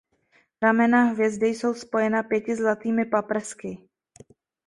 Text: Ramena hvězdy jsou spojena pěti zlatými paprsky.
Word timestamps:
Ramena 0.61 1.03
hvězdy 1.13 1.47
jsou 1.47 1.73
spojena 1.73 2.23
pěti 2.23 2.55
zlatými 2.55 3.05
paprsky. 3.05 3.87